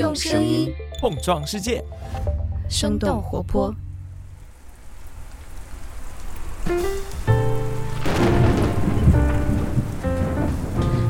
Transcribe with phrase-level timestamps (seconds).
[0.00, 1.84] 用声音碰撞世界，
[2.70, 3.70] 生动活泼。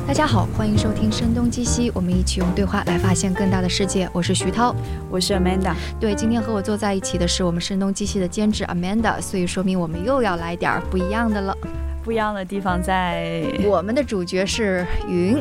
[0.09, 4.11] 大家好，欢迎收听《声东击西》，我们一起用对话来发现更大的世界。
[4.13, 4.75] 我是徐涛，
[5.09, 5.73] 我是 Amanda。
[6.01, 11.57] 对，今天和我坐在一起的是我们《声东击西》的监制 Amanda，所以说明我们又要来点儿不一样的了。
[12.03, 15.41] 不一样的地方在，我们的主角是云，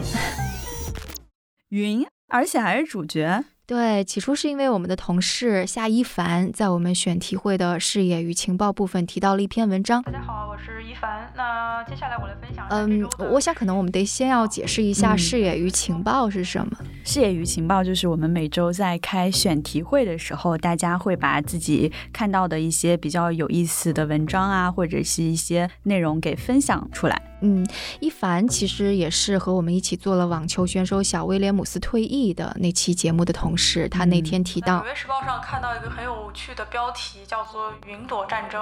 [1.70, 3.44] 云，而且还是主角。
[3.66, 10.02] 对，起初是因为我们的同事夏一凡在我们选题会的视野与情报部分提到了一篇文章。
[10.02, 11.32] 大家好，我是一凡。
[11.36, 12.66] 那接下来我来分享。
[12.72, 16.78] 嗯，我想可能我们得先要解释一下视野与情报是什么。
[17.04, 27.29] 视野与情报就是我们每周在开选题会的时候，大家会把自己看到的一些比较有意思的文章啊，或者是一些内容给分享出来。
[27.42, 27.66] 嗯，
[28.00, 33.88] 一凡其实也是和我们一起做了网球选手小威廉姆斯退役的那期节目的同事。
[33.88, 38.62] 他那天提到，《纽约时报》上看到一个很有趣的标题，叫做“云朵战争”。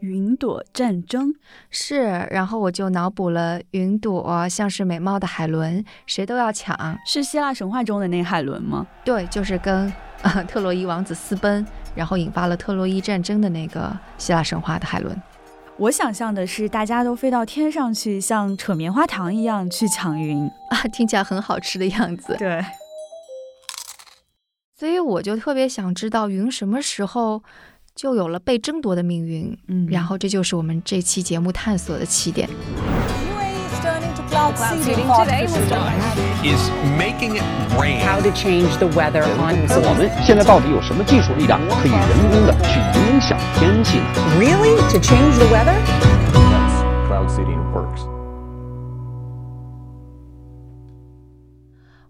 [0.00, 1.34] 云朵战争
[1.70, 6.96] 是，然后我就脑补了云朵像是美貌的海伦，谁都要抢。
[7.04, 8.86] 是希腊神话中的那海伦吗？
[9.04, 9.92] 对，就是跟
[10.46, 11.66] 特洛伊王子私奔，
[11.96, 15.20] 然后引发了特洛伊战争的那个希腊神话的海伦。
[15.78, 22.34] 我想象的是，大家都飞到天上去，像扯棉花糖一样去抢云啊， 听起来很好吃的样子。
[22.36, 22.64] 对，
[24.76, 27.44] 所以我就特别想知道，云什么时候
[27.94, 29.56] 就有了被争夺的命运？
[29.68, 32.48] 嗯，然后这就是我们这期节目探索的起点。
[34.38, 35.44] Cloud seeding today
[36.46, 37.42] is making it
[37.74, 37.98] rain.
[37.98, 39.58] How to change the weather on?
[39.82, 43.98] 我们现在到底有什么技术力量可以人工的去影响天气
[44.38, 44.76] ？Really?
[44.92, 45.74] To change the weather?
[46.32, 48.06] That's cloud seeding works.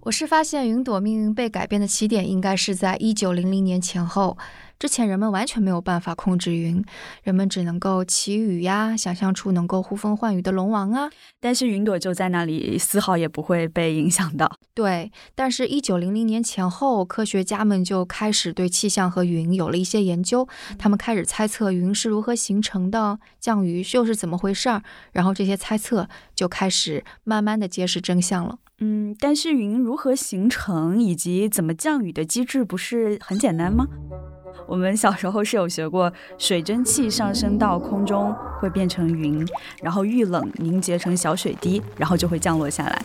[0.01, 4.37] 我是发现云朵命运被改变的起点应该是在一九零零年前后。
[4.79, 6.84] 之前人们完全没有办法控制云，
[7.25, 11.11] 人们只能够祈雨呀，想象出能够呼风唤雨的龙王啊。
[11.41, 14.49] 但是云朵就在那里，丝毫也不会被影响到。
[14.75, 20.47] 对，但是，一九零零年前后，科学家们就开始对气象和云有了一些研究，
[20.78, 28.59] 他们开始猜测云是如何形成的，降雨又是怎么回事儿，然后这些猜测就开始慢慢的揭示真相了。
[28.78, 33.84] 嗯，但是云如何形成以及怎么降雨的机制不是很简单吗？
[34.66, 39.47] 我们小时候是有学过，水蒸气上升到空中会变成云，
[39.82, 43.03] 然后遇冷凝结成小水滴，然后就会降落下来。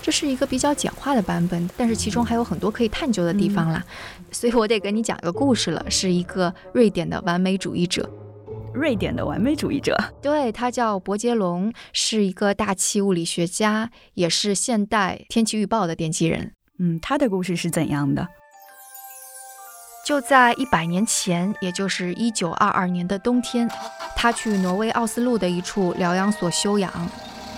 [0.00, 3.84] 这是一个比较简化的版本，但是其中还有很多可以探究的地方啦。
[4.32, 8.08] 所以我得给你讲一个故事了，是一个瑞典的完美主义者。
[8.74, 16.52] 瑞典的完美主义者，对他叫伯杰龙，是一个大气物理学家，也是现代天气预报的奠基人。
[16.78, 18.26] 嗯，他的故事是怎样的？
[20.04, 23.70] 就在一百年前，也就是一九二二年的冬天，
[24.16, 26.92] 他去挪威奥斯陆的一处疗养所休养。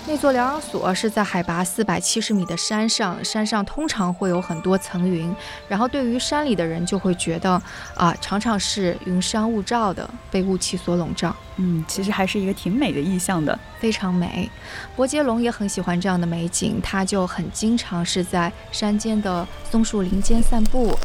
[0.07, 5.35] 那座疗养所是在海拔四百七十米的山上，山上通常会有很多层云，
[5.67, 7.59] 然后对于山里的人就会觉得
[7.95, 11.35] 啊，常常是云山雾罩的，被雾气所笼罩。
[11.57, 14.49] 嗯，其实还是一个挺美的意象的，非常美。
[14.95, 20.95] 伯杰龙也很喜欢这样的美景，他就很经常是在山间的松树林间散步，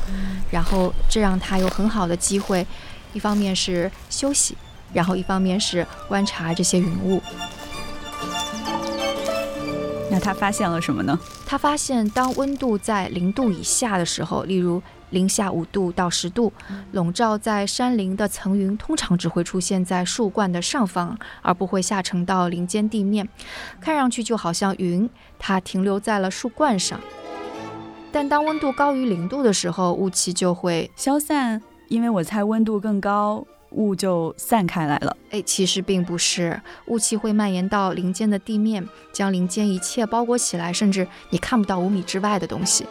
[0.50, 2.66] 然后这让他有很好的机会，
[3.14, 4.56] 一方面是休息，
[4.92, 7.22] 然后一方面是观察这些云雾。
[10.10, 11.18] 那他发现了什么呢？
[11.46, 16.52] 他发现，当温度在零度以下的时候，例如零下五度到十度，
[16.92, 23.28] 笼罩在山林的层云通常只会出现在树冠的上方，而不会下沉到林间地面，
[23.80, 27.00] 看上去就好像云，它停留在了树冠上。
[28.10, 33.46] 但当温度高于零度的时候，雾气就会消散，因为我猜温度更高。
[33.70, 35.16] 雾就散开来了。
[35.30, 42.86] 哎，其实并不是，雾气会蔓延到林间的地面，将林间一切包裹起来，甚至你看不到五米之外的东西。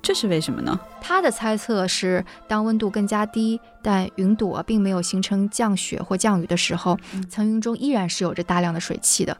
[0.00, 0.78] 这是为什么呢？
[1.00, 6.96] 他的猜测是，当温度更加低，但云朵并没有形成降雪或降雨的时候，
[7.28, 9.36] 层云中依然是有着大量的水汽的。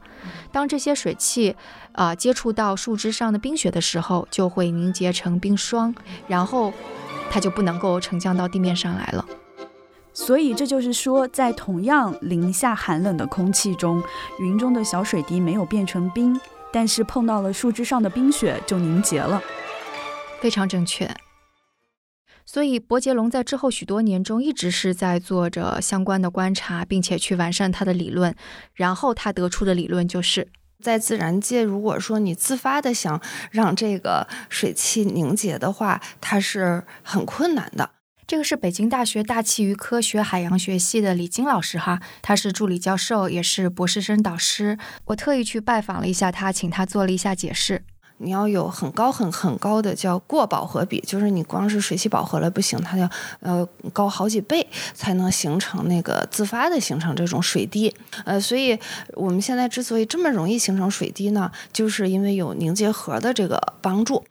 [0.51, 1.55] 当这些水汽
[1.93, 5.95] 啊接触到树枝上的冰雪的时候，就会凝结成冰霜，
[6.27, 6.73] 然后
[7.31, 9.25] 它就不能够沉降到地面上来了。
[10.19, 14.03] 所以这就是说，在同样零下寒冷的空气中，
[14.39, 16.39] 云中的小水滴没有变成冰，
[16.73, 19.41] 但是碰到了树枝上的冰雪就凝结了。
[20.41, 21.09] 非常正确。
[22.45, 28.35] 所以伯杰龙在之后许多年中一直是在做着相关的观察，并且去完善他的理论。
[28.73, 30.49] 然后他得出的理论就是
[30.83, 33.19] 在自然界，如果说你自发的想
[33.51, 37.91] 让这个水汽凝结的话，它是很困难的。
[38.29, 44.77] 这个是北京大学大气与科学海洋学系的李金老师哈，他是助理教授，也是博士生导师。
[45.05, 47.81] 我特意去拜访了一下他，请他做了一下解释。
[48.17, 53.09] 你要有很高很很高的叫过饱和比，就是你光是水汽饱和了不行，它要
[53.39, 57.91] 呃高好几倍才能形成那个自发的形成这种水滴。
[58.25, 58.77] 呃，所以
[59.15, 64.23] 我们现在之所以这么容易形成水滴呢，就是因为有凝结核的这个帮助。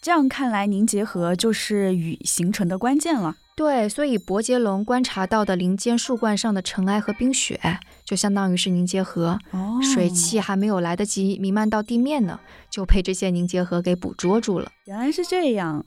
[0.00, 3.36] 这样看来，凝结核就是雨形成的关键了。
[3.56, 7.60] 对，所以伯杰龙观察到的林间树冠上的尘埃和冰雪，
[8.04, 9.38] 就相当于是凝结核。
[9.50, 12.40] 哦，水汽还没有来得及弥漫到地面呢，
[12.70, 14.72] 就被这些凝结核给捕捉住了。
[14.86, 15.84] 原来是这样。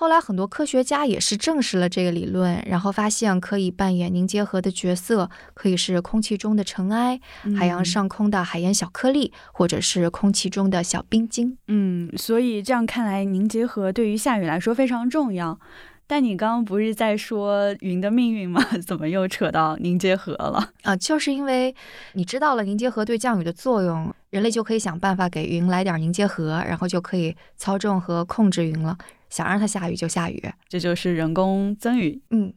[0.00, 7.20] 后来，很多科学家也是证实了这个理论，然后发现可以扮演凝结核的角色，可以是空气中的尘埃、
[7.58, 11.58] 海洋上空的海盐小颗粒，或者是空气中的小冰晶。
[11.66, 15.58] 嗯，所以这样看来，凝结核对于下雨来说非常重要。
[16.06, 18.64] 但你刚刚不是在说云的命运吗？
[18.86, 20.70] 怎么又扯到凝结核了？
[20.84, 21.74] 啊，就是因为
[22.12, 28.96] 你知道了凝结核对降雨的作用，人类就可以想办法给云来点凝结核，然后就可以操纵和控制云了。
[29.30, 32.22] 想让它下雨就下雨，这就是人工增雨。
[32.30, 32.52] 嗯，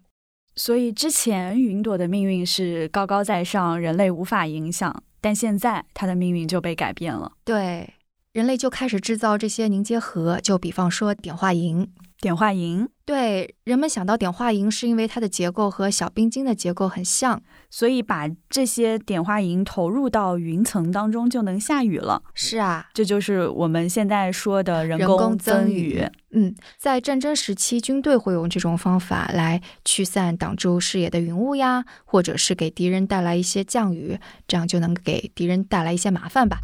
[0.56, 7.34] 所以之前云朵的命运是高高在上，人类无法影响，但现在它的命运就被改变了。
[7.44, 7.94] 对，
[8.34, 11.92] 人类就开始制造这些凝结核，就比方说碘化银。
[12.22, 22.24] 碘化银，对人们想到碘化银，是因为它的结构和小冰晶的结构很像，所以把这些碘化银投入到云层当中就能下雨了。
[22.34, 26.08] 是啊，这就是我们现在说的人工增雨。
[26.32, 34.18] 嗯，在战争时期，军队会用这种方法来驱散挡住视野的云雾呀，或者是给敌人带来一些降雨，
[34.48, 36.60] 这样就能给敌人带来一些麻烦吧。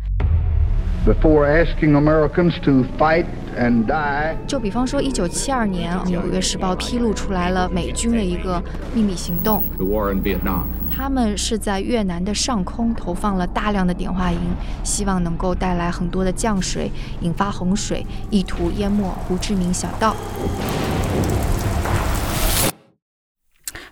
[1.08, 3.26] Before asking Americans to fight
[3.58, 4.36] and die。
[4.46, 8.62] 就比方说，一九七二年，《纽约时报》披露出来了美军的一个
[8.94, 9.64] 秘密行动。
[9.78, 10.66] The war in Vietnam。
[10.92, 14.38] 他们是在越南的上空投放了大量的碘化银，
[14.84, 20.14] 希望能够带来很多的降水，引发洪水，意图淹没胡志明小道。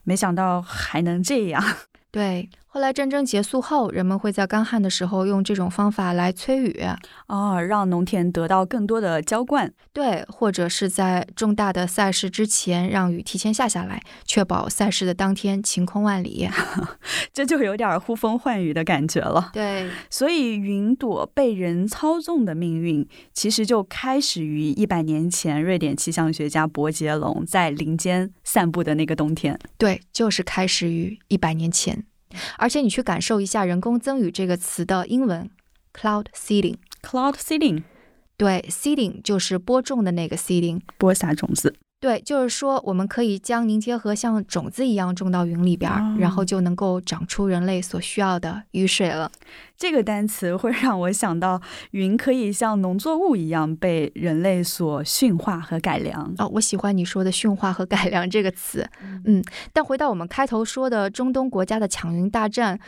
[0.04, 1.64] 没想到还能这样。
[2.12, 2.50] 对。
[2.76, 6.84] 后来战争结束后，人们会在干旱的时候用这种方法来催雨，
[7.28, 9.72] 哦，让农田得到更多的浇灌。
[9.94, 16.50] 对，或者是在重大的赛事之前让雨提前下下来，确保赛事的当天晴空万里。
[17.32, 19.52] 这就有点呼风唤雨的感觉了。
[19.54, 29.58] 对，所以云朵被人操纵的命运，其实就开始于一百年前瑞典气象学家伯杰龙在林间散步的那个冬天。
[29.78, 32.04] 对，就是开始于一百年前。
[32.58, 35.50] 而且你去感受一下“人工增雨”这个词的英文
[35.94, 36.76] ，cloud seeding。
[37.02, 37.84] cloud seeding，
[38.36, 41.76] 对，seeding 就是播种的那个 seeding，播撒种子。
[42.06, 49.32] 对，就是说我们可以将凝结核像种子一样种到云里边，然后就能够长出人类所需要的雨水了。
[49.76, 51.60] 这个单词会让我想到，
[51.90, 56.32] 云可以像农作物一样被人类所驯化和改良。
[56.38, 58.88] 哦，我喜欢你说的“驯化”和“改良”这个词。
[59.26, 59.44] 嗯，
[59.74, 62.80] 但回到我们开头说的中东国家的抢云大战。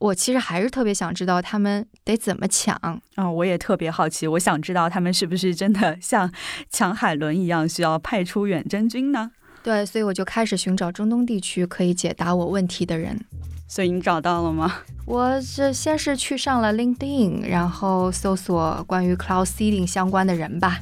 [0.00, 2.74] 我其实还是特别想知道他们得怎么抢
[3.16, 3.30] 啊！
[3.30, 6.32] 我也特别好奇，我想知道他们是不是真的像
[6.70, 9.30] 抢海伦一样需要派出远征军呢？
[9.62, 13.20] 对，所以我就开始寻找中东地区可以解答我问题的人。
[13.68, 14.78] 所以你找到了吗？
[15.04, 20.78] 我是先是去上了 LinkedIn，然后搜索关于 Cloud Seeding 相关的人吧。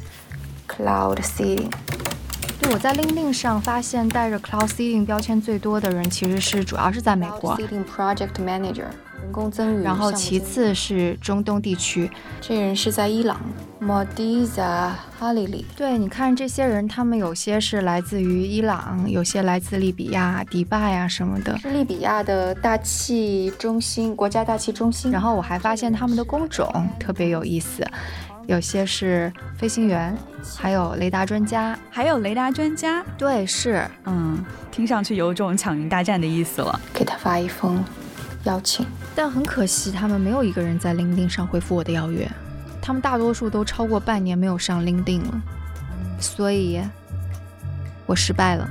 [0.68, 1.68] Cloud Seeding，
[2.60, 7.56] 对，我在 LinkedIn 上发现带着 Cloud Seeding 标签最多的人其实是主要是在美国。
[7.56, 8.86] Seeding Project Manager。
[9.28, 13.38] 人工增雨，然后其次是中东地区，这人是在伊朗
[13.78, 15.66] ，Modiza Halili。
[15.76, 25.12] 对，你看这些人，他们有些是来自于伊朗，有些来自利比亚、迪拜啊什么的，是利比亚的大气中心，国家大气中心。
[25.12, 27.86] 然后我还发现他们的工种特别有意思，
[28.46, 30.16] 有些是飞行员，
[30.56, 33.04] 还有雷达专家，还有雷达专家。
[33.18, 34.42] 对，是，嗯，
[34.72, 36.80] 听上去有种抢云大战的意思了。
[36.94, 37.84] 给他发一封。
[38.44, 42.30] 邀请，但很可惜，他们没有一个人在 LinkedIn 上回复我的邀约。
[42.80, 45.42] 他们大多数都超过半年没有上 LinkedIn 了，
[46.20, 46.80] 所以，
[48.06, 48.68] 我失败了。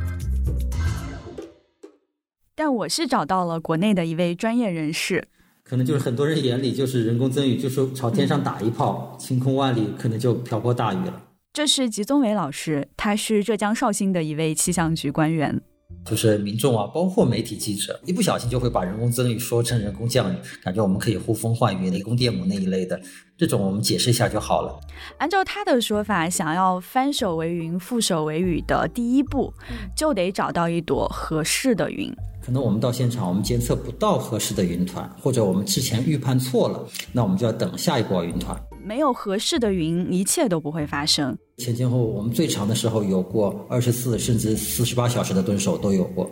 [2.56, 5.28] 但我是找到了国内的一位专业人士，
[5.64, 11.22] 可能就是很多人眼里就是人工增雨，就是朝天上打一炮，晴空万里，可能就瓢泼大雨了。
[11.54, 15.62] 这是吉宗伟老师，他是浙江绍兴的一位气象局官员。
[16.10, 23.00] 就是民众啊，包括媒体记者，一不小心就会把人工增雨说成人工降雨，感觉我们可以呼风唤雨、雷公电母那一类的，
[23.38, 24.80] 这种我们解释一下就好了。
[25.18, 29.54] 按照他的说法，想要翻手为云、覆手为雨的第一步，
[29.96, 32.12] 就得找到一朵合适的云。
[32.44, 38.58] 可能我们到现场，我们监测不到合适的云团，或者我们之前预判错了，那我们就要等下一波云团。
[38.84, 41.38] 没有合适的云，一切都不会发生。
[41.58, 46.32] 前前后后我们最长的时候有过二十四甚至四十八小时的蹲守都有过。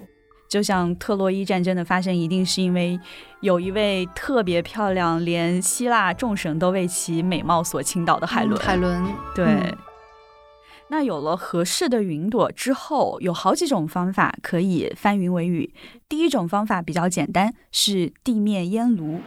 [0.55, 2.97] 就像特洛伊战争的发生，一定是因为
[3.41, 8.57] 有一位特别漂亮，连希腊众神都为其美貌所倾倒的海伦。
[8.61, 9.03] 海伦，
[9.35, 9.75] 对。
[10.87, 15.73] 那有了合适的云朵之后，有好几种方法可以翻云为雨。
[16.07, 19.19] 第一种方法比较简单，是地面烟炉。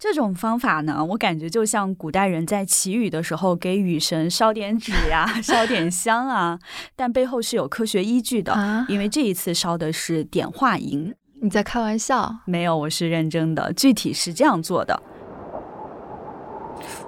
[0.00, 6.58] 这种方法呢，我感觉就像古代人在祈雨的时候给雨神烧点纸呀、 烧点香啊，
[6.96, 11.14] 但背后是有科学依据的，因为这一次烧的是碘化银。
[11.42, 12.34] 你在开玩笑？
[12.46, 13.70] 没有，我是认真的。
[13.74, 15.02] 具体是这样做的：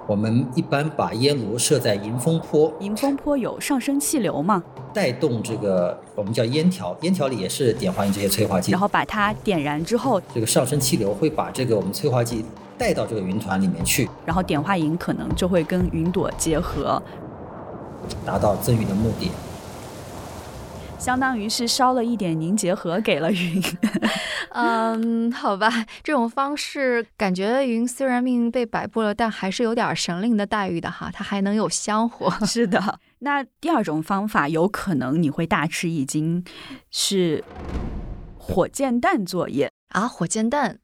[0.05, 4.61] 我们一般把烟炉设在迎风坡，迎风坡有上升气流嘛，
[4.93, 12.43] 带动这个我们叫烟条，烟条里也是碘化银这些催化剂，然后把它点燃之后，这个上升气流会把这个我们催化剂。
[12.75, 17.01] 带到这个云团里面去，然后碘化银可能就会跟云朵结合，
[18.25, 19.29] 达到增雨的目的。
[21.03, 23.61] 相当于是烧了一点凝结核给了云。
[24.55, 25.69] 嗯，好吧，
[26.01, 32.31] 这种方式感觉云虽然命运被摆布了，但还是有点神灵的待遇的哈，它还能有香火。
[32.47, 36.41] 是的，那第二种方法有可能你会大吃一惊，
[36.89, 37.43] 是
[38.37, 40.77] 火箭弹作业啊，火箭弹。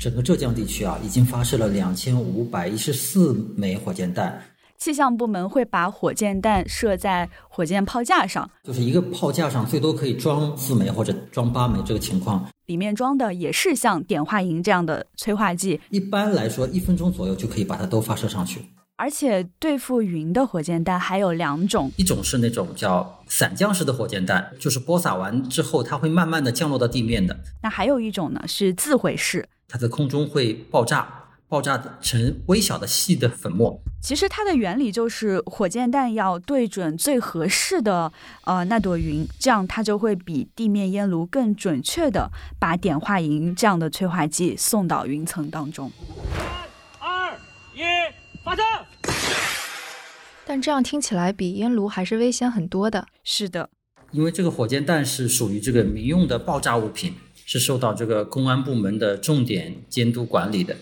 [0.00, 4.42] 整个浙江地区啊，已经发射了两千五百一十四枚火箭弹。
[4.84, 12.46] 气象部门会把火箭弹设在火箭炮架上，就是一个炮架上最多可以装四枚或者装八枚这个情况。
[12.66, 15.80] 里面装的也是像碘化银这样的催化剂。
[15.88, 18.60] 一般来说，一分钟左右就可以把它都发射上去。
[18.96, 27.34] 而且对付云的火箭弹还有两种，一种是那种叫散降式的火箭弹，就是播撒完之后它会慢慢的降落到地面的。
[27.62, 29.48] 那还有一种呢是自毁式。
[29.66, 33.80] 它在空中会爆炸，爆炸成微小的细的粉末。
[34.02, 38.12] 其实它的原理就是火箭弹要对准最合适的
[38.44, 45.90] 呃那朵云，这样它就会比地面烟炉更准确的把碘化银这样的催化剂送到云层当中。
[46.98, 47.32] 三二
[47.74, 47.80] 一，
[48.44, 48.62] 发射！
[50.44, 53.06] 但这样听起来比烟炉还是危险很多的。
[53.22, 53.70] 是的，
[54.10, 57.14] 因为这个火箭弹是属于这个民用的爆炸物品。
[57.46, 60.74] 是受到这个公安部门的重点监督管理的。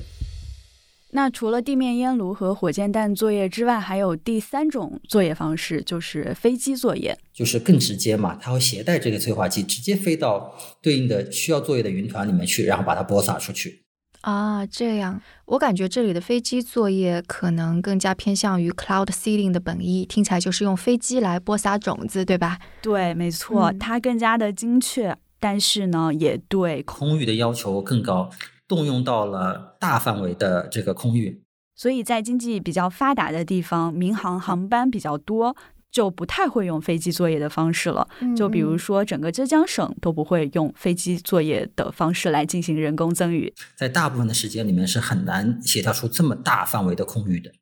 [1.15, 13.83] 那除了地面烟炉和火箭弹作业之外，还有第三种作业方式，就是飞机作业，就是更直接嘛，它会携带这个催化剂，直接飞到对应的需要作业的云团里面去，然后把它播撒出去。
[14.23, 22.59] 啊，这样，我感觉这里的飞机作业可能更加偏向于 cloud seeding 的本意，听起来就是用飞机来播撒种子，对吧？
[22.81, 25.15] 对，没错，它更加的精确。
[25.39, 28.31] 但是呢，也对空域的要求更高，
[28.75, 31.43] 动用到了大范围的这个空域。
[31.75, 35.55] 所以在经济比较发达的地方，民航航班比较多，
[35.91, 38.09] 就不太会用飞机作业的方式了。
[38.35, 43.53] 就比如说，整个浙江省都不会用飞机作业的方式来进行人工增雨。
[43.77, 47.53] 在大部分的时间里面，是很难协调出这么大范围的空域的。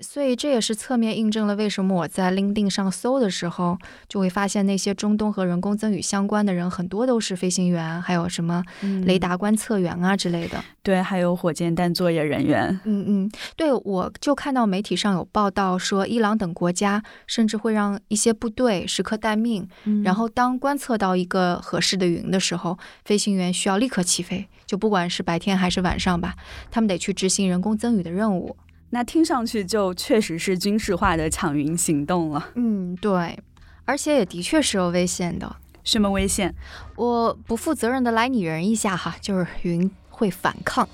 [0.00, 3.76] 所以这也是侧面印证了为什么我在 LinkedIn 上搜的时候，
[4.08, 8.62] 就会发现那些中东和人工增雨相关的人很多都是飞行员，还有什么
[9.04, 10.62] 雷达观测员啊之类的。
[10.84, 12.78] 对，还有火箭弹作业人员。
[12.84, 19.68] 嗯嗯，对，我就看到媒体上有报道说，伊朗等国家甚至会让一些部队时刻待命，
[20.04, 26.36] 然后当观测到一个合适的云的时候，飞行员需要立刻起飞，就不管是白天还是晚上吧，
[26.70, 28.56] 他们得去执行人工增雨的任务。
[28.90, 32.50] 那听上去就确实是军事化的抢云行动了。
[32.54, 33.38] 嗯，对，
[33.84, 35.56] 而且也的确是有危险的。
[35.84, 36.54] 什么危险？
[36.96, 40.86] 我不负责任的来拟人一下哈，就是云会反抗。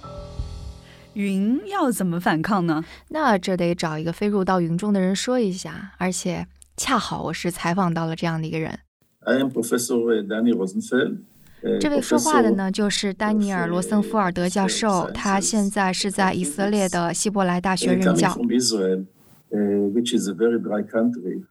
[1.14, 2.84] 云要怎么反抗呢？
[3.08, 5.92] 那这得找一个飞入到云中的人说一下。
[5.98, 6.46] 而且
[6.76, 8.80] 恰好我是采访到了这样的一个人。
[9.20, 11.18] I am Professor Danny Rosenfeld.
[11.80, 18.37] 这位说话的呢，就是丹尼尔·罗森福尔德教授，他现在是在以色列的希伯来大学任教。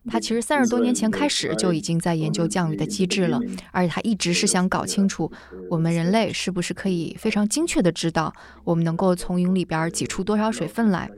[0.09, 3.39] 他其实三十多年前开始就已经在研究降雨的机制了，
[3.71, 5.31] 而且他一直是想搞清楚
[5.69, 8.33] 我们人类是不是可以非常精确的知道
[8.65, 11.09] 我们能够从云里边挤出多少水分来。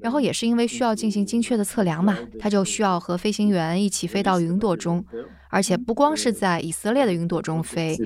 [0.00, 5.04] 然后也是因为需要进行精确的测量嘛，他就需要和飞行员一起飞到云朵中，
[5.50, 7.96] 而且不光是在以色列的云朵中飞，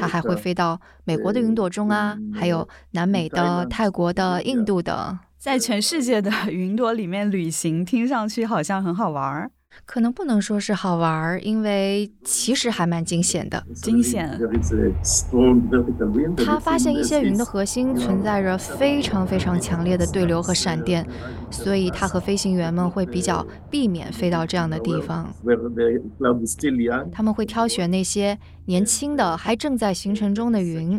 [0.00, 9.50] 他还会飞到美国的云朵中啊，还有南美的、泰国的、印度的，在全世界的 云朵里面旅行，听上去好像很好玩儿。
[9.86, 13.64] 可能不能说是好玩儿，因为其实还蛮惊险的。
[13.74, 14.38] 惊险。
[16.36, 21.04] 他发现一些云的核心存在着非常非常强烈的对流和闪电，
[21.50, 25.28] 所以他和飞行员们会比较避免飞到这样的地方。
[27.12, 28.38] 他们会挑选那些
[28.70, 30.96] 年轻的、还正在形成中的云。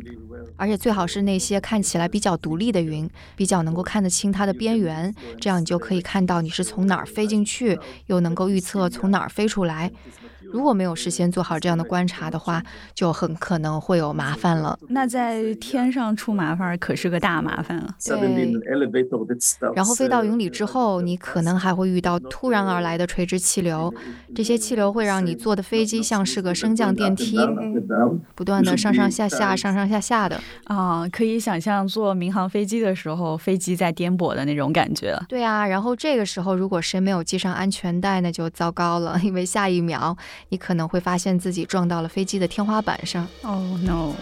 [0.58, 9.90] 而且最好是那些看起来比较独立的云，比较能够看得清它的边缘，这样你就可以看到你是从哪儿飞进去，又能够预测从哪儿飞出来。
[10.52, 12.62] 如果没有事先做好这样的观察的话，
[12.94, 14.78] 就很可能会有麻烦了。
[14.90, 17.96] 那在天上出麻烦可是个大麻烦了。
[18.04, 18.52] 对。
[19.76, 23.94] 然后飞到云里之后，你可能还会遇到突然而来的垂直气流，
[24.36, 27.38] 这些气流会让你坐的飞机像是个升降电梯，
[28.36, 30.40] 不断的上上下下、上上下下的。
[30.66, 35.18] 啊，可以想象坐民航飞机的时候，飞机在颠簸的那种感觉。
[35.28, 40.16] 对啊，然后这个时候如果谁没有系上安全带，那就糟糕了，因为下一秒。
[40.50, 43.28] 你可能会发现自己撞到了飞机的天花板上。
[43.44, 44.14] Oh no!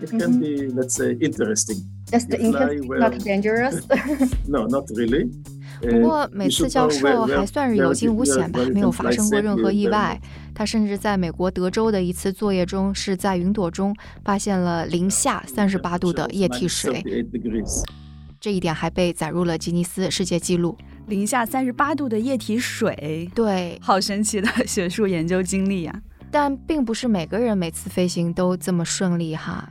[0.00, 1.82] It can be, let's say, interesting.
[2.10, 3.80] That's the not dangerous.
[4.48, 5.28] No, not really.
[5.80, 10.20] 不过每次教授还算是有惊无险吧，没有发生过任何意外。
[10.52, 17.24] 他甚至在美国德州的一次作业中，是在云朵中发现了零下三十八度的液体水，
[18.40, 20.76] 这一点还被载入了吉尼斯世界纪录。
[21.08, 26.02] 零下三十八度的液体水，对，好神奇的学术研究经历呀！
[26.30, 29.70] 但并不是每个人每次飞行都这么顺利哈。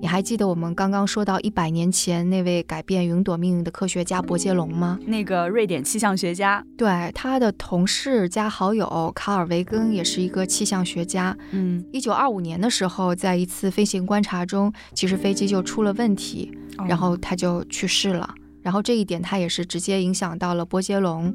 [0.00, 4.98] 你还记得我们刚刚说到一百年前那位改变云朵命运的科学家伯杰龙吗？
[5.06, 11.36] 那个瑞典气象学家，对，他的同事加好友卡尔维根也是一个气象学家。
[11.52, 16.50] 嗯，一九二五年的时候，在一次飞行观察中，其实飞机就出了问题，
[16.88, 18.34] 然后他就去世了。
[18.62, 21.34] 然后这一点，他也是直接影响到了波杰龙。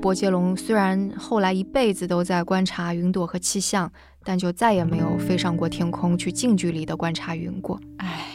[0.00, 3.90] 波杰龙虽然后来一辈子都在观察云朵和气象，
[4.22, 7.80] 但就再也没有飞上过天空去近距离的观察云过。
[7.96, 8.26] 唉，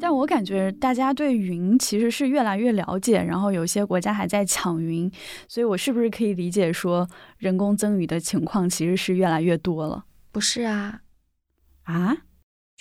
[0.00, 5.10] 但我感觉大家对云其实是越来越了解，然后有些国家还在抢云，
[5.46, 10.06] 所以我是不是可以理解说，人工增雨的情况其实是越来越多了？
[10.32, 11.02] 不是啊，
[11.84, 12.16] 啊？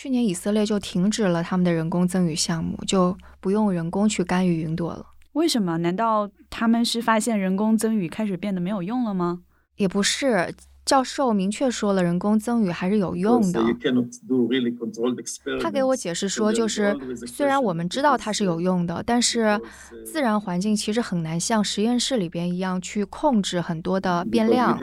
[0.01, 5.05] 去年以色列就停止了他们的人工增雨项目，就不用人工去干预云朵了。
[5.33, 5.77] 为什么？
[5.79, 9.41] 难道他们是发现人工增雨开始变得没有用了吗？
[9.75, 10.55] 也不是。
[10.89, 13.63] 教授明确说了，人工增雨还是有用的。
[15.61, 16.97] 他给我解释说，就是
[17.27, 19.61] 虽然我们知道它是有用的，但是
[20.03, 24.79] 自然环境其实很难像实验室里边一样去控制很多的变量。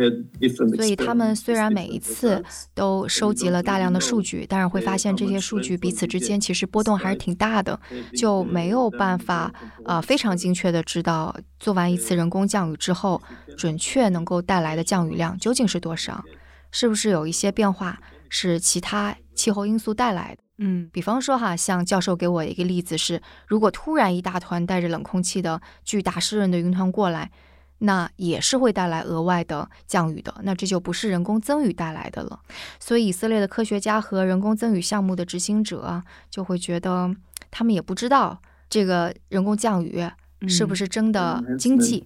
[0.76, 2.40] 所以他们虽然每一次
[2.72, 7.80] 都收集了大量的数据，但是会发现这些数据彼此之间其实波动还是挺大的，
[8.14, 9.52] 就没有办法
[9.84, 13.20] 呃非常精确的知道做完一次人工降雨之后，
[13.58, 15.95] 准确能够带来的降雨量究竟是多。
[15.96, 16.22] 上
[16.70, 20.42] 是不是有一些变化是其他气候因素带来的？
[20.58, 27.30] 嗯，比方说哈，像教授给我一个例子是，如果突然一大团带着冷空气的巨大湿润的云团过来，
[27.78, 30.34] 那也是会带来额外的降雨的。
[30.42, 32.40] 那这就不是人工增雨带来的了。
[32.80, 37.14] 所以以色列的科学家和人工增雨项目的执行者就会觉得，
[37.50, 40.02] 他们也不知道这个人工降雨。
[40.48, 42.02] 是不是真的经济？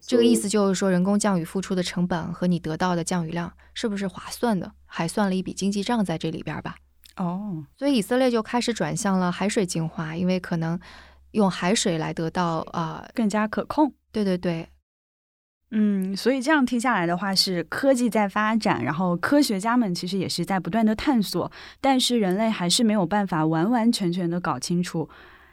[0.00, 4.72] 这个意思就是说，人工降雨付出的成本和你得到的降雨量是不是划算的？
[4.84, 6.76] 还算了一笔经济账在这里边吧。
[7.16, 10.78] 哦，所以以色列就开始转向了海水净化，因为可能
[11.32, 13.92] 用海水来得到啊更加可控。
[14.12, 14.68] 对对对。
[15.72, 21.50] 嗯，所以这样听下来的话，是科技在发展，然后科学家们其实也是在不断的探索，
[21.80, 25.08] 但是人类还是没有办法完完全全的搞清楚，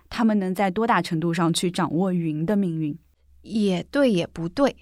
[0.09, 2.97] 他们能在多大程度上去掌握云的命运。
[3.41, 4.75] 也对，也不对，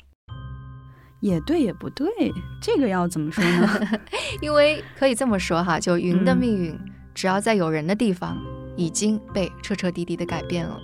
[1.22, 2.08] 也对，也不对，
[2.62, 4.00] 这个要怎么说呢？
[4.41, 6.78] 因为可以这么说哈，就云的命运，
[7.15, 8.38] 只要在有人的地方，
[8.76, 10.78] 已经被彻彻底底的改变了。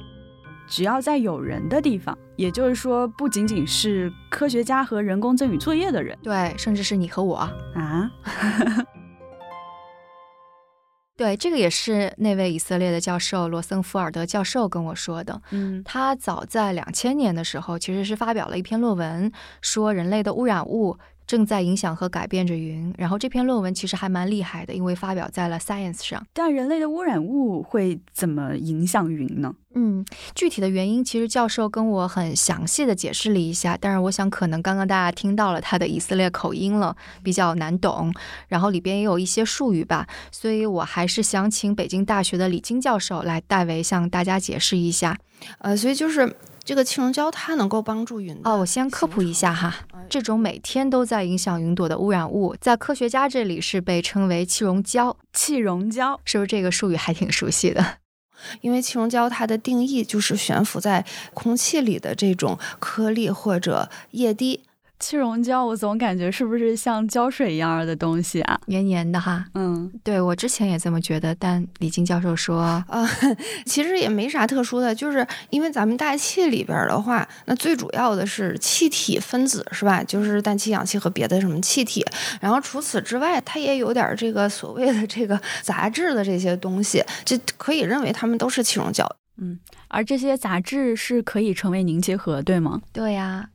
[0.68, 8.12] 只要在有人的地方，也就是说，不仅仅是科学家和人工增雨作业的人，对，甚至是你和我啊。
[11.18, 15.42] 对，这个也是那位以色列的教授罗森福尔德教授跟我说的。
[15.50, 20.96] 嗯，他早在两千年的时候，其实是发表了一篇论文，说人类的污染物。
[21.28, 26.26] 正在影响和改变着云，然后这篇论文其实还蛮厉害的，因为发表在了 Science 上。
[26.34, 29.54] 但人类的污染物会怎么影响云呢？
[29.76, 38.12] 嗯，具体的原因其实教授跟我很详细的解释了一下，但是我想可能刚刚大家听到了他的以色列口音了，比较难懂，
[38.48, 45.18] 然后里边也有一些术语吧，所以我还是想请北京大学的李金教授来代为向大家解释一下。
[45.60, 46.36] 呃，所以就是。
[46.68, 49.74] 这个气溶胶它能够帮助云哦，我先科普一下哈，
[50.10, 55.16] 这种每天都在影响云朵的污染物，在科学家这里是被称为气溶胶。
[55.32, 58.00] 气溶胶是不是这个术语还挺熟悉的？
[58.60, 64.66] 因为气溶胶它的定义就是悬浮在空气里的这种颗粒或者液滴。
[65.00, 68.60] 气溶胶，我总感觉是不是像胶水一样的东西啊？
[68.66, 69.46] 黏黏的哈。
[69.54, 72.86] 嗯，对我之前也这么觉得，但李金教授说，啊，
[73.66, 80.04] 其实也没啥特殊的，就是因为咱们大气里边的话，那最主要的是气体分子是吧？
[80.04, 82.04] 就是氮气、氧气和别的什么气体。
[82.42, 89.08] 然后除此之外，它也有点这个所谓的这个杂质的这些东西，就可以认为它们都是气溶胶。
[89.40, 92.82] 嗯，而这些杂质是可以成为凝结核，对吗？
[92.92, 93.48] 对呀。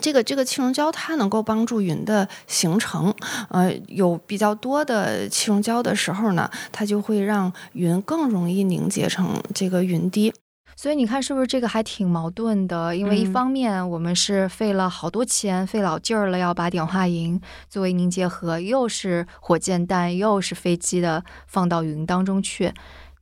[0.00, 3.14] 这个这个气溶胶它能够帮助云的形成，
[3.48, 10.32] 呃，有比较多的气溶胶的时候呢，它就会让云更容易凝结成这个云滴。
[10.76, 12.96] 所以你看，是不是这个还挺矛盾的？
[12.96, 22.74] 因为一方面我们是费了好多钱、费老劲儿了，要把碘化银作为凝结核，又是火箭弹，又是飞机的放到云当中去，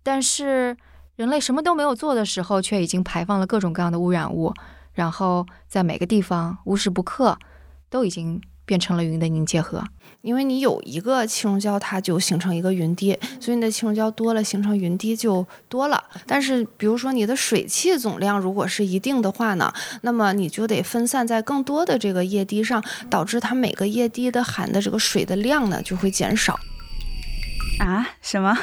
[0.02, 0.74] 但是
[1.16, 4.54] 人类什么都没有做的时候，却已经排放了各种各样的污染物。
[4.92, 7.38] 然后在每个地方无时不刻
[7.88, 9.84] 都已经变成了云的凝结核，
[10.20, 16.02] 因为你有一个气溶胶，它就形成一个云滴，所以你的气溶胶多了，形成云滴就多了。
[16.26, 26.58] 但是，比如说你的水汽总量如果是一定的话呢，那么你就得分散在更多的这个液滴上，导致它每个液滴的含的这个水的量呢就会减少。
[27.80, 28.10] 啊？
[28.22, 28.56] 什么？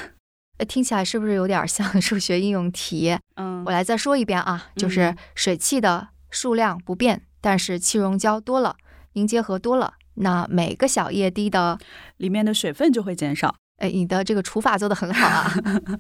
[0.68, 3.18] 听起来是不是有点像数学应用题？
[3.36, 6.08] 嗯，我来再说一遍啊，就是水汽的。
[6.30, 8.76] 数量不变，但是气溶胶多了，
[9.13, 11.78] 凝结核多了，那每个小液滴的
[12.18, 13.56] 里面的水分就会减少。
[13.78, 15.54] 哎，你的这个除法做得很好啊。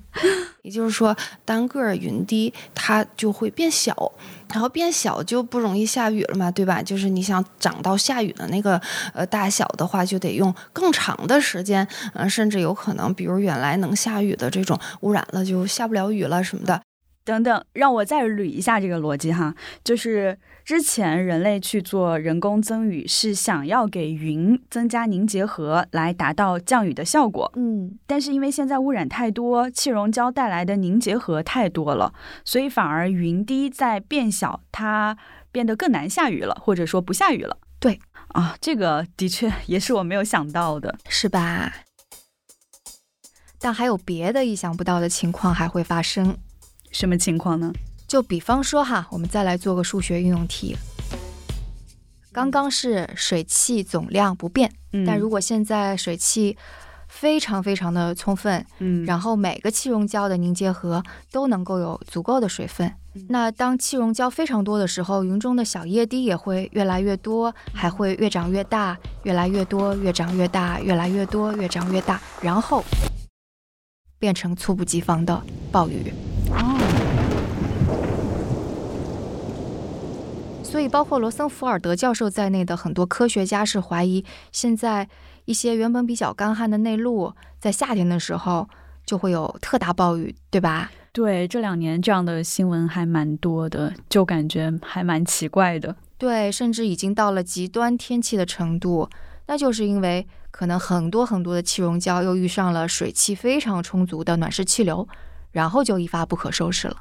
[0.63, 1.15] 也就是说，
[1.45, 4.11] 单个云滴它就会变小，
[4.49, 6.83] 然后变小就不容易下雨了嘛，对吧？
[6.83, 8.79] 就是你想长到下雨的那个
[9.13, 16.81] 呃大小的话，就得用更长的时间，嗯，甚至有可能，比如原来能下雨的这种污染了，就下不了雨了什么的。
[17.29, 27.51] 等等，让我再捋一下这个逻辑哈，就是之前人类去做人工增雨，是想要给云增加凝结核，来达到降雨的效果。
[27.55, 32.11] 嗯，但是因为现在污染太多，气溶胶带来的凝结核太多了，
[32.43, 35.15] 所以反而云滴在变小，它
[35.51, 37.59] 变得更难下雨了，或者说不下雨了。
[37.79, 41.73] 对啊，这个的确也是我没有想到的，是吧？
[43.61, 46.37] 但还有别的意想不到的情况还会发生。
[46.91, 47.71] 什么情况呢？
[48.07, 50.75] 就比方说哈，我们再来做个数学应用题。
[52.31, 54.71] 刚刚是水汽总量不变，
[55.05, 56.55] 但如果现在水汽
[57.07, 62.93] 非常非常的充分，嗯，然后每个气溶胶的凝结核都能够有足够的水分，
[63.29, 72.83] 那当气溶胶非常多的时候，云中的小液滴也会越来越多，还会越长越大，越来越多，越长越大，越来越多，越长越大，然后
[74.19, 76.13] 变成猝不及防的暴雨。
[76.51, 76.78] 哦，
[80.69, 85.09] 所以包括罗森福尔德教授在内的很多科学家是怀疑，现在
[85.45, 88.69] 一些原本比较干旱的内陆，在夏天的时候
[89.03, 90.91] 就会有特大暴雨，对吧？
[91.11, 95.95] 对，这两年这样的新闻还蛮多的，就感觉还蛮奇怪的。
[96.19, 99.09] 对，甚至已经到了极端天气的程度，
[99.47, 105.07] 那就是因为可能很多很多的气溶胶又遇上了水汽非常充足的暖湿气流。
[105.51, 106.95] 然后就一发不可收拾了。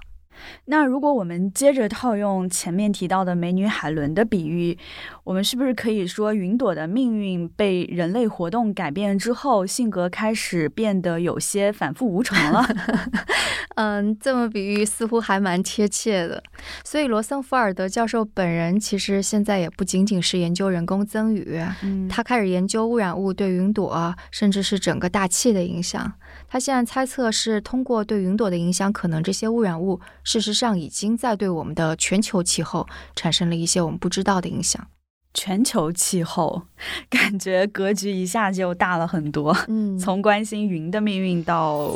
[0.66, 4.76] 那如果我们接着套用前面提到的美女海伦的比喻，
[5.24, 12.66] 我们是不是可以说云朵的命运被人类活动改变之后，性格开始变得有些反复无常了？
[13.76, 16.42] 嗯，这么比喻似乎还蛮贴切的。
[16.84, 26.12] 所以罗森福尔德教授本人其实现在也不仅仅是研究人工增雨，嗯，他开始研究污染物对云朵甚至是整个大气的影响。
[26.48, 34.86] 他现在猜测是通过对云朵的影响，可能这些污染物事实上已经在对我们的全球气候产生了一些我们不知道的影响。
[35.34, 36.62] 全球气候，
[37.10, 39.54] 感觉格局一下就大了很多。
[39.68, 41.92] 嗯，从关心云的命运到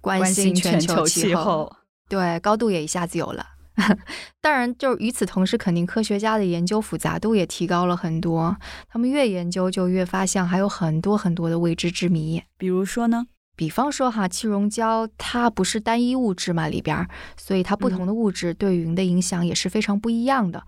[0.00, 1.70] 关心全球气候，
[2.08, 3.46] 对，高度也一下子有了。
[4.40, 8.56] 当然，就是与此同时，肯定科学家的研究复杂度也提高了很多。
[8.88, 12.42] 他们越研究，就越发现还有很多很多的未知之谜。
[12.56, 13.26] 比如说呢？
[13.54, 20.64] 比方说哈，气溶胶它不是单一物质嘛，里边，所以它不同的物质对云的影响也是非常不一样的。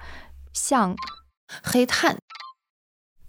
[0.52, 0.94] 像
[1.62, 2.18] 黑炭，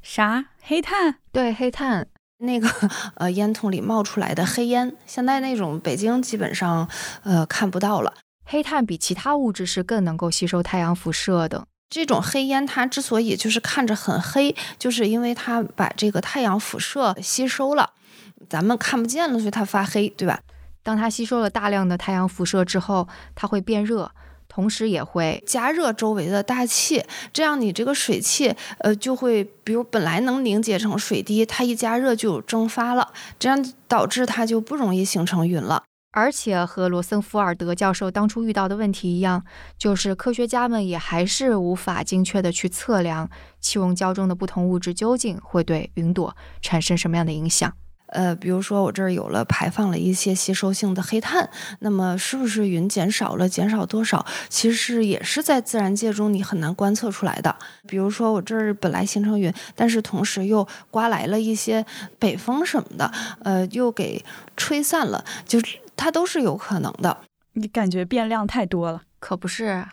[0.01, 1.15] 啥黑炭？
[1.31, 2.69] 对，黑炭那个
[3.15, 6.87] 呃烟囱里冒出来的黑烟，现在那种北京基本上
[7.23, 8.13] 呃看不到了。
[8.43, 11.65] 黑炭比其他物质是更能够吸收太阳辐射的。
[11.89, 17.93] 这种黑烟它之所以就是看着很黑，就是因为它把这个太阳辐射吸收了。
[18.49, 20.39] 咱们看不见了，所以它发黑，对吧？
[20.83, 24.11] 当它吸收了大量的太阳辐射之后，它会变热，
[24.47, 35.83] 同时也会加热周围的大气，这样你这个水汽，呃，就会比如本来能凝结成水滴，它一加热就蒸发了，这样导致它就不容易形成云了。
[36.11, 39.43] 而且和罗森福尔德教授当初遇到的问题一样，
[39.77, 47.73] 就是科学家们也还是无法精确的去测量气溶胶中的不同物质究竟会对云朵产生什么样的影响。
[48.15, 51.49] 呃，比如说我这儿有了排放了一些吸收性的黑炭，
[51.79, 53.49] 那么是不是云减少了？
[53.49, 54.25] 减少多少？
[54.47, 57.53] 其实也是在自然界中你很难观测出来的。
[57.85, 61.85] 比如说我这儿本来形成云，但是同时又刮来了一些
[62.17, 63.11] 北风什么的，
[63.43, 64.23] 呃，又给
[64.55, 67.17] 吹散了，就是它都是有可能的。
[67.53, 69.85] 你感觉变量太多了，可不是？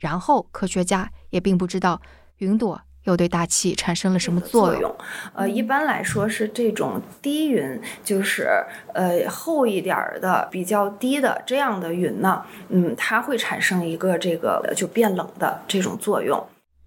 [0.00, 2.02] 然后科学家也并不知道
[2.38, 2.82] 云朵。
[3.04, 4.94] 又对大气产生了什么作用？
[5.34, 8.48] 呃，一般来说是这种低云，就是
[8.92, 16.44] 呃厚一点儿的、比较低的这样的云呢，嗯，它会产生一个这个就变冷的这种作用。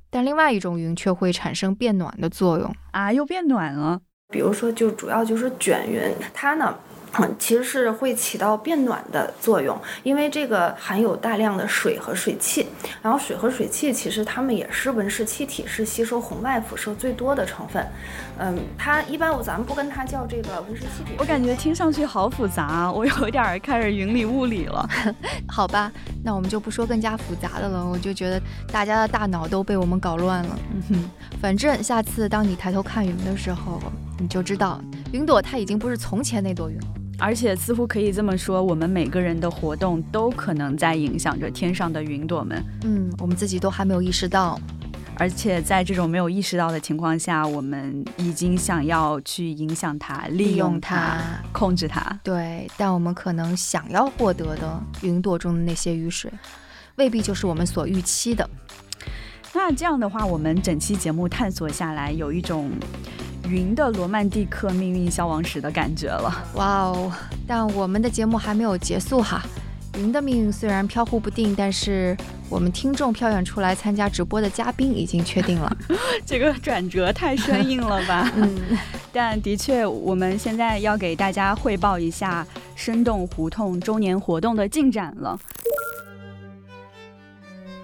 [0.10, 3.99] 但另外一种云却会产生变暖的作用啊，又变暖了。
[4.30, 6.01] 比如说，就主要就是卷云，
[6.34, 6.77] 它呢。
[7.39, 12.67] 其实是会起到变暖的作用，因为这个含有大量的水和水汽，
[13.02, 17.86] 然后水和水汽其实它们也是温室气体，是吸收红外辐射最多的成分。
[18.39, 21.15] 嗯，它一般我咱们不跟它叫这个温室气体。
[21.17, 24.88] 我感觉听上去好复杂，我有点开始云里雾里了。
[25.50, 25.91] 好吧，
[26.24, 28.39] 那我们就不说更加复杂的了，我就觉得
[28.72, 30.60] 大家的大脑都被我们搞乱了。
[30.74, 31.10] 嗯哼，
[31.41, 33.82] 反正下次当你抬头看云的时候，
[34.19, 36.84] 你就知道云朵它已经不是从前那朵云了。
[37.19, 42.63] 而且似乎可以这么说，我们每个人的活动都可能在影响着天上的云朵们。
[42.84, 44.60] 嗯，我们自己都还没有意识到。
[45.19, 51.19] 而且在这种没有意识到的情况下，我们已经想要去影响它、利用它、
[51.51, 52.19] 控制它。
[52.23, 56.32] 对，但我们可能想要获得的云朵中的那些雨水，
[56.97, 58.47] 未必就是我们所预期的。
[59.56, 62.69] 那这样的话，我们整期节目探索下来，有一种。
[63.49, 67.12] 云的罗曼蒂克命运消亡史的感觉了，哇哦！
[67.47, 69.41] 但我们的节目还没有结束哈。
[69.97, 72.15] 云的命运虽然飘忽不定，但是
[72.49, 75.75] 我们听众票选出来参加直播的嘉宾已经确定了。
[76.25, 78.31] 这个转折太生硬了吧？
[78.38, 78.55] 嗯，
[79.12, 85.39] 但的确，我们现在要给大家汇报一下生动胡同周年活动的进展了。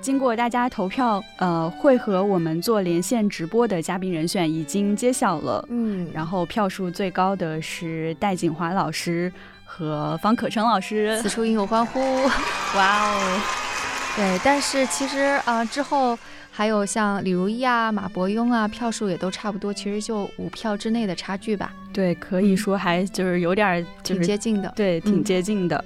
[0.03, 5.65] 经过大家投票，呃，会和我们做连线直播的嘉宾人选已经揭晓了。
[5.69, 9.31] 嗯，然后票数最高的是戴锦华老师
[9.63, 12.01] 和方可成老师，此处应有欢呼！
[12.75, 13.41] 哇哦，
[14.17, 16.19] 对，但是其实啊，之后
[16.51, 21.71] 还有像李如一啊、马伯庸啊，票数也都差不多，其实就五票之内的差距吧。
[21.93, 24.69] 对，可以说还就是有点挺接近的。
[24.75, 25.77] 对，挺接近的。
[25.77, 25.85] 嗯，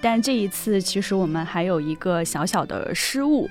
[0.00, 3.48] 但这一次其实我们还有一个小小的失误，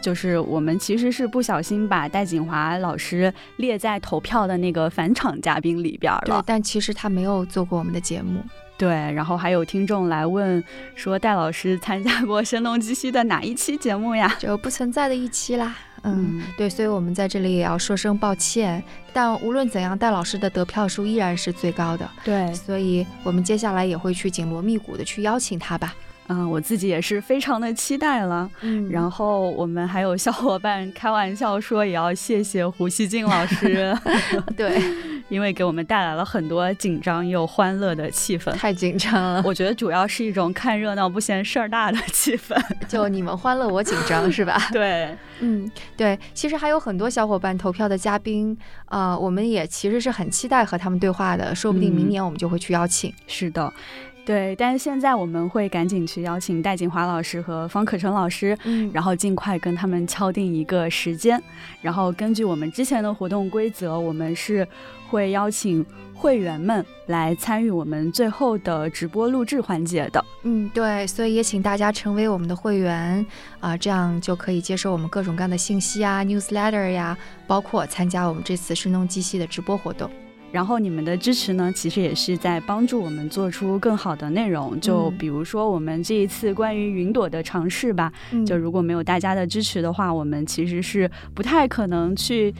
[0.00, 6.22] 就是我们其实是不小心把戴锦华老师列在投票的那个返场嘉宾里边了。
[6.26, 8.42] 对，但其实他没有做过我们的节目。
[8.76, 10.62] 对，然后还有听众来问
[10.96, 14.34] 说，戴老师参加过《声东击西》的哪一期节目呀？
[14.40, 15.76] 就不存在的一期啦。
[16.02, 18.82] 嗯，对，所以我们在这里也要说声抱歉。
[19.12, 22.08] 但无论怎样，戴老师的得票数依然是最高的。
[22.24, 25.94] 对，所以我们接下来也会去紧锣密鼓的去邀请他吧。
[26.28, 28.48] 嗯，我自己也是非常的期待了。
[28.60, 33.94] 嗯，然后我们还有小伙伴开玩笑说，也要谢谢胡锡进老师。
[34.56, 34.80] 对，
[35.28, 38.50] 因为给我们带来了很多紧张又欢乐的气氛。
[38.52, 42.56] 太紧张了，我觉得主要是一种看热闹不嫌事儿大的气氛。
[42.88, 44.56] 就你们欢乐，我紧张，是吧？
[44.72, 46.18] 对，嗯，对。
[46.32, 48.56] 其实还有很多小伙伴投票的嘉宾，
[48.86, 53.12] 啊，我们也其实是很期待和他们对话的，说不定明年我们就会去邀请。
[53.26, 53.72] 是的。
[54.24, 61.42] 对，但是现在我们会赶紧去邀请戴锦华老师和方可成老师，嗯，然后尽快跟他们敲定一个时间，
[61.80, 64.66] 然后根据我们之前的活动规则，我们是
[65.10, 70.24] 会邀请会员们来参与我们最后的直播录制环节的。
[70.44, 73.26] 嗯，对，所以也请大家成为我们的会员
[73.58, 80.08] 啊，这样就可以接受我们各种各样的信息啊，newsletter 呀，包括参加我们这次声东击西的直播活动。
[80.52, 84.78] 然后你们的支持呢，其实也是在帮助我们做出更好的内容。
[84.80, 88.12] 就比如说我们这一次关于云朵的尝试吧，
[88.46, 92.54] 就如果没有大家的支持的话，我们其实是不太可能去。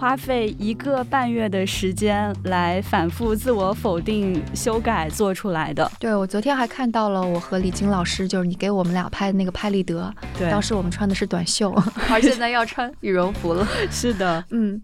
[0.00, 5.92] 花费一个半月的时间来反复自我否定、修改做出来的。
[5.98, 10.10] 对我昨天还看到了我和李晶老师，就是你给我们俩拍的那个拍立得。
[10.38, 11.70] 对，当时我们穿的是短袖，
[12.08, 13.68] 而现在要穿羽绒服了。
[13.92, 14.80] 是的，嗯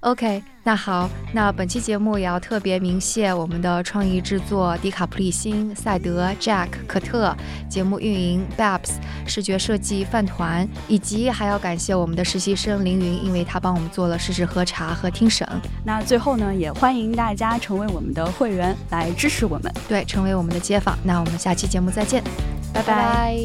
[0.00, 0.42] ，OK。
[0.64, 7.32] 那好，那本期节目也要特别鸣谢我们的创意制作迪卡普利辛、赛德、Jack、可特，
[7.70, 8.94] 节目运营 Babs，
[9.28, 15.46] 视觉设计饭团，以及还要感谢我们的实习生凌云，因为他帮我们做了试试喝茶和听审。
[15.84, 20.96] 那最后呢，也欢迎大家成为我们的会员来支持我们，对，成为我们的街坊。
[21.04, 22.24] 那我们下期节目再见，
[22.72, 23.36] 拜拜。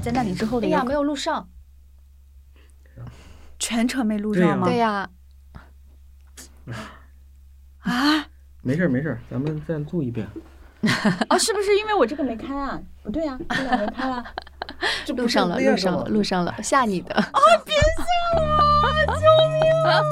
[0.00, 1.48] 在那里之后的呀，没有录上。
[3.58, 4.64] 全程没录上吗？
[4.64, 5.10] 对呀。
[7.80, 8.26] 啊？
[8.62, 10.24] 没事没事，咱们再录一遍。
[11.28, 12.80] 哦， 是不是因为我这个没开啊？
[13.02, 14.24] 不对啊，这个没开了。
[15.16, 17.14] 录上了，录上了，录上了，吓你的。
[17.14, 17.24] 啊！
[17.64, 18.42] 别吓我！
[19.18, 20.02] 救命啊！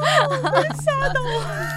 [0.81, 1.76] 吓到我！